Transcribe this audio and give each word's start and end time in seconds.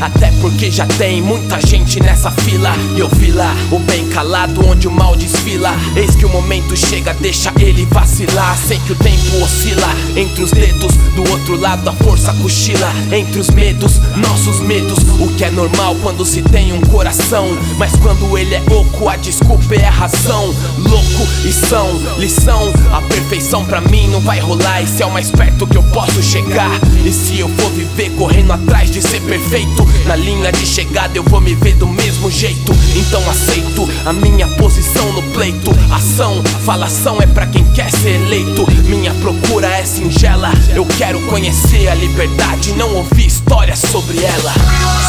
Até 0.00 0.30
porque 0.40 0.70
já 0.70 0.86
tem 0.86 1.20
muita 1.20 1.60
gente 1.60 2.00
nessa 2.00 2.30
fila. 2.30 2.72
E 2.96 3.00
eu 3.00 3.08
vi 3.08 3.30
lá 3.30 3.54
o 3.70 3.78
bem 3.78 4.08
calado 4.08 4.66
onde 4.66 4.88
o 4.88 4.90
mal 4.90 5.14
desfila. 5.14 5.74
Eis 5.94 6.14
que 6.14 6.24
o 6.24 6.28
momento 6.28 6.76
chega, 6.76 7.12
deixa 7.14 7.52
ele 7.58 7.84
vacilar. 7.86 8.56
Sei 8.56 8.78
que 8.78 8.92
o 8.92 8.96
tempo 8.96 9.42
oscila 9.42 9.88
entre 10.16 10.42
os 10.42 10.50
dedos. 10.50 10.94
Do 11.14 11.28
outro 11.30 11.60
lado 11.60 11.88
a 11.88 11.92
força 11.92 12.32
cochila. 12.34 12.90
Entre 13.12 13.40
os 13.40 13.50
medos, 13.50 14.00
nossos 14.16 14.60
medos. 14.60 14.98
O 15.20 15.28
que 15.36 15.44
é 15.44 15.50
normal 15.50 15.96
quando 16.02 16.24
se 16.24 16.42
tem 16.42 16.72
um 16.72 16.80
coração. 16.82 17.48
Mas 17.76 17.92
quando 17.96 18.38
ele 18.38 18.54
é 18.54 18.62
oco, 18.70 19.08
a 19.08 19.16
desculpa 19.16 19.74
é 19.74 19.86
a 19.86 19.90
razão. 19.90 20.54
Louco 20.78 21.28
e 21.44 21.52
são, 21.52 22.00
lição. 22.18 22.72
A 22.92 23.02
perfeição 23.02 23.47
pra 23.64 23.80
mim 23.80 24.08
não 24.08 24.20
vai 24.20 24.38
rolar. 24.40 24.82
Esse 24.82 25.02
é 25.02 25.06
o 25.06 25.10
mais 25.10 25.30
perto 25.30 25.66
que 25.66 25.76
eu 25.76 25.82
posso 25.84 26.22
chegar. 26.22 26.70
E 27.04 27.10
se 27.10 27.38
eu 27.40 27.48
for 27.48 27.70
viver 27.70 28.10
correndo 28.10 28.52
atrás 28.52 28.90
de 28.90 29.00
ser 29.00 29.22
perfeito, 29.22 29.88
na 30.06 30.14
linha 30.14 30.52
de 30.52 30.66
chegada 30.66 31.16
eu 31.16 31.22
vou 31.22 31.40
me 31.40 31.54
ver 31.54 31.74
do 31.76 31.86
mesmo 31.86 32.30
jeito. 32.30 32.72
Então 32.94 33.22
aceito 33.30 33.88
a 34.04 34.12
minha 34.12 34.46
posição 34.48 35.12
no 35.12 35.22
pleito. 35.32 35.70
Ação, 35.90 36.42
falação 36.66 37.22
é 37.22 37.26
pra 37.26 37.46
quem 37.46 37.64
quer 37.72 37.90
ser 37.90 38.16
eleito. 38.16 38.70
Minha 38.84 39.14
procura 39.14 39.66
é 39.66 39.84
singela. 39.84 40.50
Eu 40.74 40.84
quero 40.98 41.18
conhecer 41.22 41.88
a 41.88 41.94
liberdade, 41.94 42.72
não 42.72 42.96
ouvir 42.96 43.26
histórias 43.26 43.78
sobre 43.78 44.22
ela. 44.22 44.52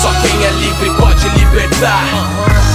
Só 0.02 0.14
quem 0.22 0.46
é 0.46 0.52
livre 0.52 0.92
pode 0.98 1.28
libertar. 1.38 2.06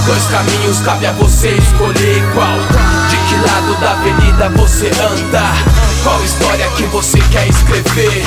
Dois 0.05 0.25
caminhos 0.25 0.79
cabe 0.81 1.07
a 1.07 1.11
você 1.13 1.49
escolher 1.49 2.23
qual. 2.35 3.04
Que 3.27 3.35
lado 3.35 3.79
da 3.79 3.91
avenida 3.91 4.49
você 4.49 4.87
anda? 4.87 5.41
Qual 6.03 6.23
história 6.23 6.67
que 6.77 6.83
você 6.83 7.19
quer 7.31 7.47
escrever? 7.47 8.23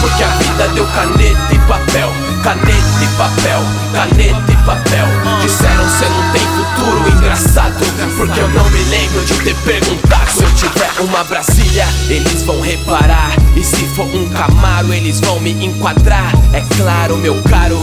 Porque 0.00 0.22
a 0.22 0.28
vida 0.28 0.68
deu 0.68 0.86
caneta 0.86 1.54
e 1.54 1.58
papel, 1.66 2.12
caneta 2.42 3.02
e 3.02 3.08
papel, 3.16 3.60
caneta 3.92 4.52
e 4.52 4.56
papel. 4.64 5.06
Disseram 5.42 5.88
cê 5.88 6.08
não 6.08 6.32
tem 6.32 6.42
futuro, 6.42 7.16
engraçado. 7.16 7.74
Porque 8.16 8.38
eu 8.38 8.48
não 8.50 8.70
me 8.70 8.82
lembro 8.84 9.24
de 9.24 9.34
ter 9.40 9.56
perguntado. 9.56 10.30
Se 10.30 10.44
eu 10.44 10.54
tiver 10.54 10.90
uma 11.00 11.24
Brasília, 11.24 11.86
eles 12.08 12.42
vão 12.44 12.60
reparar. 12.60 13.32
E 13.56 13.64
se 13.64 13.84
for 13.88 14.06
um 14.06 14.28
Camaro, 14.28 14.94
eles 14.94 15.20
vão 15.20 15.40
me 15.40 15.52
enquadrar. 15.64 16.32
É 16.52 16.60
claro, 16.76 17.16
meu 17.16 17.42
caro. 17.42 17.80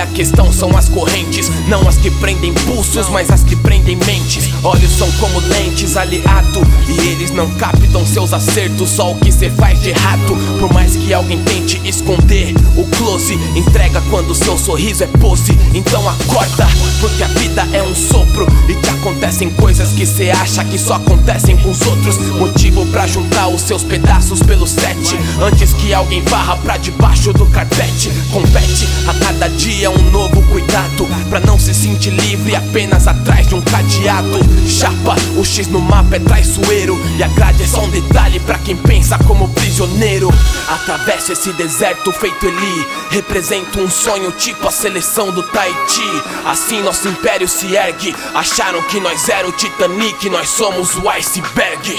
A 0.00 0.06
questão 0.06 0.50
são 0.50 0.74
as 0.78 0.88
correntes, 0.88 1.50
não 1.68 1.86
as 1.86 1.96
que 1.98 2.10
prendem 2.10 2.54
pulsos, 2.54 3.06
mas 3.10 3.30
as 3.30 3.44
que 3.44 3.54
prendem 3.54 3.96
mentes. 3.96 4.48
Olhos 4.62 4.90
são 4.92 5.10
como 5.12 5.38
lentes, 5.40 5.94
aliado, 5.94 6.62
e 6.88 7.08
eles 7.08 7.30
não 7.32 7.48
captam 7.50 8.06
seus 8.06 8.32
acertos, 8.32 8.88
só 8.88 9.12
o 9.12 9.16
que 9.16 9.30
cê 9.30 9.50
faz 9.50 9.78
de 9.80 9.90
errado. 9.90 10.36
Por 10.58 10.72
mais 10.72 10.96
que 10.96 11.12
alguém 11.12 11.38
tente 11.44 11.80
esconder, 11.84 12.54
o 12.76 12.84
close 12.96 13.34
entrega 13.54 14.00
quando 14.08 14.34
seu 14.34 14.56
sorriso 14.56 15.04
é 15.04 15.06
pose. 15.06 15.52
Então 15.74 16.08
acorda, 16.08 16.66
porque 16.98 17.22
a 17.22 17.28
vida 17.28 17.68
é 17.72 17.82
um 17.82 17.94
sopro 17.94 18.46
e 18.68 18.74
te 18.74 18.88
acontecem 18.88 19.50
coisas 19.50 19.90
que 19.90 20.06
cê 20.06 20.30
acha 20.30 20.64
que 20.64 20.78
só 20.78 20.94
acontecem 20.94 21.58
com 21.58 21.70
os 21.70 21.80
outros. 21.82 22.16
Motivo 22.38 22.86
pra 22.86 23.06
juntar 23.06 23.48
os 23.48 23.60
seus 23.60 23.82
pedaços 23.82 24.42
pelo 24.42 24.66
sete, 24.66 25.18
antes 25.42 25.74
que 25.74 25.92
alguém 25.92 26.22
varra 26.22 26.56
pra 26.56 26.78
debaixo 26.78 27.34
do 27.34 27.44
carpete. 27.46 28.10
Compete 28.32 28.88
a 29.06 29.14
cada 29.14 29.48
dia 29.48 29.89
um 29.90 30.10
novo 30.10 30.42
cuidado 30.48 31.06
Pra 31.28 31.40
não 31.40 31.58
se 31.58 31.74
sentir 31.74 32.10
livre 32.10 32.56
apenas 32.56 33.06
atrás 33.06 33.46
de 33.46 33.54
um 33.54 33.60
cadeado. 33.60 34.40
Chapa, 34.66 35.14
o 35.36 35.44
X 35.44 35.68
no 35.68 35.80
mapa 35.80 36.16
é 36.16 36.18
traiçoeiro 36.18 37.00
E 37.16 37.22
a 37.22 37.28
grade 37.28 37.62
é 37.62 37.66
só 37.66 37.82
um 37.82 37.90
detalhe 37.90 38.40
pra 38.40 38.58
quem 38.58 38.76
pensa 38.76 39.18
como 39.26 39.48
prisioneiro. 39.50 40.30
Atravesso 40.68 41.32
esse 41.32 41.52
deserto 41.52 42.12
feito 42.12 42.46
Eli 42.46 42.86
Represento 43.10 43.80
um 43.80 43.90
sonho 43.90 44.32
tipo 44.32 44.66
a 44.66 44.70
seleção 44.70 45.30
do 45.30 45.42
Tahiti. 45.42 46.22
Assim 46.44 46.82
nosso 46.82 47.08
império 47.08 47.48
se 47.48 47.74
ergue 47.74 48.14
Acharam 48.34 48.82
que 48.82 49.00
nós 49.00 49.28
era 49.28 49.48
o 49.48 49.52
Titanic, 49.52 50.28
nós 50.30 50.50
somos 50.50 50.94
o 50.96 51.08
iceberg. 51.08 51.96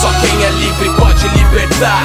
Só 0.00 0.10
quem 0.20 0.44
é 0.44 0.50
livre 0.50 0.90
pode 0.98 1.28
libertar. 1.28 2.04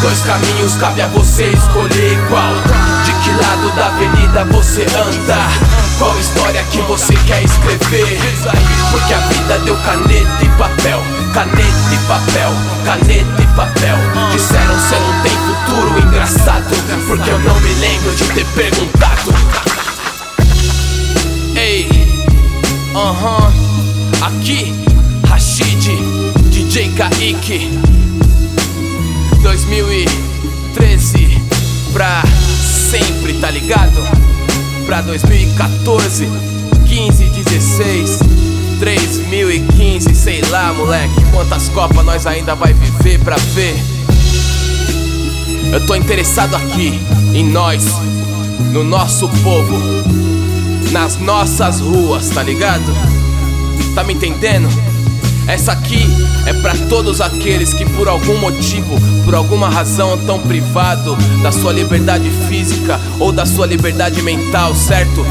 Dois 0.00 0.20
caminhos 0.20 0.74
cabe 0.74 1.00
a 1.00 1.06
você 1.08 1.44
escolher 1.46 2.18
qual 2.28 2.93
lado 3.40 3.76
da 3.76 3.86
avenida 3.86 4.44
você 4.46 4.82
anda. 4.82 5.38
Qual 5.98 6.18
história 6.18 6.62
que 6.64 6.80
você 6.82 7.14
quer 7.26 7.42
escrever? 7.42 8.18
Porque 8.90 9.14
a 9.14 9.18
vida 9.18 9.58
deu 9.60 9.76
caneta 9.76 10.44
e 10.44 10.48
papel 10.58 11.02
Caneta 11.34 11.92
e 11.92 11.98
papel, 12.06 12.50
caneta 12.84 13.42
e 13.42 13.46
papel. 13.56 13.96
Disseram 14.30 14.78
cê 14.78 14.94
não 15.00 15.20
tem 15.24 15.32
futuro, 15.32 15.98
engraçado 16.06 16.72
Porque 17.08 17.28
eu 17.28 17.40
não 17.40 17.60
me 17.60 17.74
lembro 17.74 18.14
de 18.14 18.24
ter 18.26 18.46
perguntado. 18.54 19.34
Ei, 21.56 21.88
aham, 22.94 23.52
aqui, 24.22 24.72
Rashid, 25.28 25.96
DJ 26.50 26.92
Kaique. 26.92 27.80
2013 29.42 31.42
pra 31.92 32.22
sempre, 32.84 33.32
tá 33.34 33.50
ligado? 33.50 34.02
Pra 34.84 35.00
2014, 35.00 36.28
15, 36.86 37.24
16, 37.24 38.18
3015, 38.78 40.14
sei 40.14 40.42
lá, 40.42 40.72
moleque. 40.74 41.14
Quantas 41.32 41.68
copas 41.70 42.04
nós 42.04 42.26
ainda 42.26 42.54
vai 42.54 42.74
viver 42.74 43.18
pra 43.20 43.36
ver? 43.36 43.74
Eu 45.72 45.84
tô 45.86 45.94
interessado 45.94 46.54
aqui, 46.54 47.00
em 47.32 47.44
nós, 47.44 47.84
no 48.72 48.84
nosso 48.84 49.28
povo, 49.42 49.76
nas 50.92 51.18
nossas 51.18 51.80
ruas, 51.80 52.28
tá 52.28 52.42
ligado? 52.42 52.94
Tá 53.94 54.04
me 54.04 54.12
entendendo? 54.14 54.68
Essa 55.46 55.72
aqui 55.72 56.02
é 56.46 56.54
para 56.54 56.74
todos 56.88 57.20
aqueles 57.20 57.74
que 57.74 57.84
por 57.84 58.08
algum 58.08 58.38
motivo, 58.38 58.96
por 59.24 59.34
alguma 59.34 59.68
razão 59.68 60.16
tão 60.24 60.38
privado 60.38 61.16
da 61.42 61.52
sua 61.52 61.72
liberdade 61.72 62.30
física 62.48 62.98
ou 63.20 63.30
da 63.30 63.44
sua 63.44 63.66
liberdade 63.66 64.22
mental, 64.22 64.74
certo? 64.74 65.24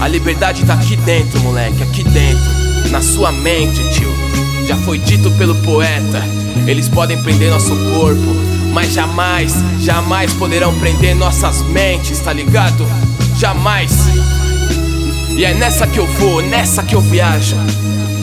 A 0.00 0.08
liberdade 0.08 0.64
tá 0.64 0.74
aqui 0.74 0.96
dentro, 0.96 1.38
moleque, 1.40 1.82
aqui 1.82 2.02
dentro, 2.02 2.90
na 2.90 3.00
sua 3.00 3.30
mente, 3.30 3.80
tio. 3.92 4.12
Já 4.66 4.76
foi 4.76 4.98
dito 4.98 5.30
pelo 5.32 5.54
poeta, 5.56 6.22
eles 6.66 6.88
podem 6.88 7.20
prender 7.22 7.50
nosso 7.50 7.74
corpo, 7.94 8.34
mas 8.72 8.92
jamais, 8.92 9.54
jamais 9.78 10.32
poderão 10.32 10.74
prender 10.80 11.14
nossas 11.14 11.62
mentes, 11.62 12.18
tá 12.18 12.32
ligado? 12.32 12.86
Jamais. 13.36 13.92
E 15.36 15.44
é 15.44 15.54
nessa 15.54 15.86
que 15.86 15.98
eu 15.98 16.06
vou, 16.06 16.42
nessa 16.42 16.82
que 16.82 16.94
eu 16.94 17.00
viajo. 17.00 17.56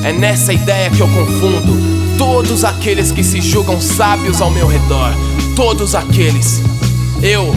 É 0.03 0.11
nessa 0.11 0.53
ideia 0.53 0.89
que 0.89 0.99
eu 0.99 1.07
confundo 1.07 1.97
todos 2.17 2.63
aqueles 2.63 3.11
que 3.11 3.23
se 3.23 3.41
julgam 3.41 3.79
sábios 3.79 4.41
ao 4.41 4.49
meu 4.49 4.67
redor. 4.67 5.11
Todos 5.55 5.95
aqueles. 5.95 6.61
Eu, 7.21 7.53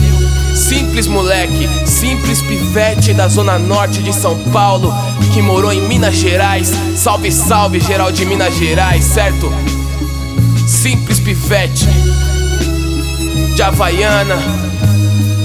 simples 0.55 1.07
moleque, 1.07 1.69
simples 1.87 2.41
pivete 2.43 3.13
da 3.13 3.29
zona 3.29 3.59
norte 3.59 4.03
de 4.03 4.13
São 4.13 4.39
Paulo, 4.51 4.93
que 5.33 5.43
morou 5.43 5.73
em 5.73 5.87
Minas 5.87 6.17
Gerais. 6.17 6.73
Salve, 6.97 7.31
salve, 7.31 7.81
geral 7.81 8.11
de 8.11 8.25
Minas 8.25 8.57
Gerais, 8.57 9.05
certo? 9.05 9.53
Simples 10.67 11.21
pivete 11.21 11.87
de 13.55 13.63
Havaiana 13.63 14.37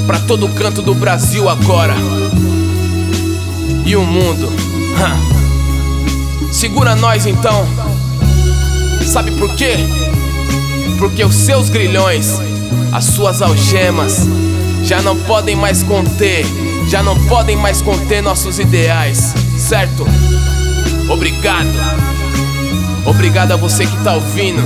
pra 0.08 0.20
todo 0.20 0.48
canto 0.50 0.82
do 0.82 0.94
Brasil 0.94 1.50
agora. 1.50 1.96
E 3.86 3.96
o 3.96 4.04
mundo. 4.04 4.48
Huh. 4.48 5.26
Segura 6.56 6.96
nós 6.96 7.26
então. 7.26 7.68
Sabe 9.06 9.30
por 9.32 9.54
quê? 9.58 9.76
Porque 10.98 11.22
os 11.22 11.36
seus 11.36 11.70
grilhões, 11.70 12.40
as 12.94 13.04
suas 13.04 13.42
algemas, 13.42 14.26
já 14.82 15.02
não 15.02 15.18
podem 15.18 15.54
mais 15.54 15.84
conter, 15.84 16.46
já 16.88 17.04
não 17.04 17.20
podem 17.26 17.58
mais 17.58 17.82
conter 17.82 18.24
nossos 18.24 18.58
ideais, 18.58 19.34
certo? 19.58 20.08
Obrigado. 21.10 21.68
Obrigado 23.06 23.52
a 23.52 23.58
você 23.58 23.86
que 23.86 23.98
tá 23.98 24.14
ouvindo. 24.14 24.64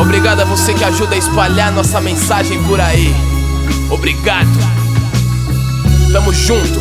Obrigado 0.00 0.40
a 0.40 0.44
você 0.46 0.72
que 0.72 0.82
ajuda 0.82 1.14
a 1.14 1.18
espalhar 1.18 1.70
nossa 1.70 2.00
mensagem 2.00 2.60
por 2.64 2.80
aí. 2.80 3.14
Obrigado. 3.90 4.48
Tamo 6.10 6.32
junto. 6.32 6.80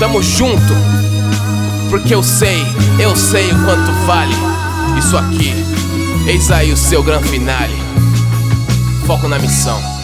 Tamo 0.00 0.20
junto. 0.20 0.98
Porque 1.88 2.14
eu 2.14 2.22
sei, 2.22 2.62
eu 2.98 3.16
sei 3.16 3.50
o 3.50 3.64
quanto 3.64 3.92
vale 4.06 4.34
isso 4.98 5.16
aqui. 5.16 5.52
Eis 6.26 6.50
aí 6.50 6.72
o 6.72 6.76
seu 6.76 7.02
grande 7.02 7.28
finale. 7.28 7.76
Foco 9.06 9.26
na 9.28 9.38
missão. 9.38 9.97